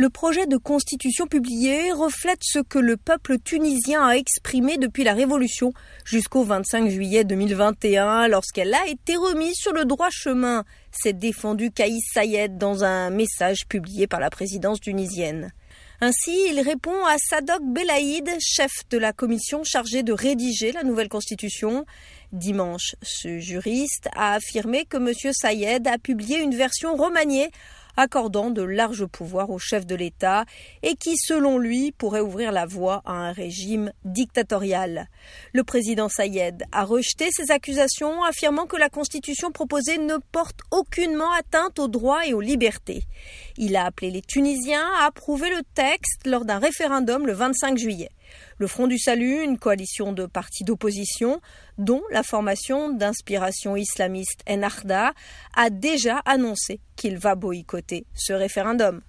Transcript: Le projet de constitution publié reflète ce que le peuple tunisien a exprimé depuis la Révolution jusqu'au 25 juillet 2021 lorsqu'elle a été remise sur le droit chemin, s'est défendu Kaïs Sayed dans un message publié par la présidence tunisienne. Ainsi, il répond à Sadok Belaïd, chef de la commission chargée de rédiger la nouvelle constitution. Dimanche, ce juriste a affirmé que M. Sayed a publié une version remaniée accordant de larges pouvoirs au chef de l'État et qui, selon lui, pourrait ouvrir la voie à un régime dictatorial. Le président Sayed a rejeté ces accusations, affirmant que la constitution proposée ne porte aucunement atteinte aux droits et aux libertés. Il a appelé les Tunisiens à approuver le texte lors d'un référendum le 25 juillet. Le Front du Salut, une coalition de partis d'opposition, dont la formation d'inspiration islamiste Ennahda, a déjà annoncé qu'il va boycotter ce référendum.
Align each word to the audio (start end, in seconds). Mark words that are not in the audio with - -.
Le 0.00 0.08
projet 0.08 0.46
de 0.46 0.56
constitution 0.56 1.26
publié 1.26 1.92
reflète 1.92 2.38
ce 2.40 2.60
que 2.60 2.78
le 2.78 2.96
peuple 2.96 3.38
tunisien 3.38 4.02
a 4.02 4.16
exprimé 4.16 4.78
depuis 4.78 5.04
la 5.04 5.12
Révolution 5.12 5.74
jusqu'au 6.06 6.42
25 6.42 6.88
juillet 6.88 7.22
2021 7.24 8.26
lorsqu'elle 8.28 8.72
a 8.72 8.88
été 8.88 9.16
remise 9.16 9.56
sur 9.56 9.74
le 9.74 9.84
droit 9.84 10.08
chemin, 10.10 10.64
s'est 10.90 11.12
défendu 11.12 11.70
Kaïs 11.70 12.02
Sayed 12.14 12.56
dans 12.56 12.82
un 12.82 13.10
message 13.10 13.66
publié 13.68 14.06
par 14.06 14.20
la 14.20 14.30
présidence 14.30 14.80
tunisienne. 14.80 15.52
Ainsi, 16.00 16.34
il 16.48 16.58
répond 16.62 17.04
à 17.04 17.16
Sadok 17.18 17.60
Belaïd, 17.62 18.26
chef 18.40 18.70
de 18.88 18.96
la 18.96 19.12
commission 19.12 19.64
chargée 19.64 20.02
de 20.02 20.14
rédiger 20.14 20.72
la 20.72 20.82
nouvelle 20.82 21.10
constitution. 21.10 21.84
Dimanche, 22.32 22.96
ce 23.02 23.38
juriste 23.38 24.08
a 24.16 24.32
affirmé 24.32 24.86
que 24.86 24.96
M. 24.96 25.12
Sayed 25.30 25.86
a 25.86 25.98
publié 25.98 26.38
une 26.38 26.56
version 26.56 26.96
remaniée 26.96 27.50
accordant 28.00 28.50
de 28.50 28.62
larges 28.62 29.06
pouvoirs 29.06 29.50
au 29.50 29.58
chef 29.58 29.86
de 29.86 29.94
l'État 29.94 30.44
et 30.82 30.96
qui, 30.96 31.16
selon 31.16 31.58
lui, 31.58 31.92
pourrait 31.92 32.20
ouvrir 32.20 32.50
la 32.50 32.66
voie 32.66 33.02
à 33.04 33.12
un 33.12 33.32
régime 33.32 33.92
dictatorial. 34.04 35.08
Le 35.52 35.64
président 35.64 36.08
Sayed 36.08 36.64
a 36.72 36.84
rejeté 36.84 37.28
ces 37.30 37.50
accusations, 37.50 38.24
affirmant 38.24 38.66
que 38.66 38.76
la 38.76 38.88
constitution 38.88 39.52
proposée 39.52 39.98
ne 39.98 40.16
porte 40.32 40.60
aucunement 40.70 41.32
atteinte 41.32 41.78
aux 41.78 41.88
droits 41.88 42.26
et 42.26 42.34
aux 42.34 42.40
libertés. 42.40 43.04
Il 43.56 43.76
a 43.76 43.84
appelé 43.84 44.10
les 44.10 44.22
Tunisiens 44.22 44.88
à 44.98 45.06
approuver 45.06 45.50
le 45.50 45.62
texte 45.74 46.26
lors 46.26 46.44
d'un 46.44 46.58
référendum 46.58 47.26
le 47.26 47.32
25 47.32 47.78
juillet. 47.78 48.10
Le 48.58 48.66
Front 48.66 48.86
du 48.86 48.98
Salut, 48.98 49.42
une 49.42 49.58
coalition 49.58 50.12
de 50.12 50.26
partis 50.26 50.64
d'opposition, 50.64 51.40
dont 51.78 52.02
la 52.10 52.22
formation 52.22 52.90
d'inspiration 52.90 53.74
islamiste 53.74 54.42
Ennahda, 54.46 55.12
a 55.56 55.70
déjà 55.70 56.18
annoncé 56.26 56.80
qu'il 57.00 57.16
va 57.16 57.34
boycotter 57.34 58.04
ce 58.12 58.34
référendum. 58.34 59.00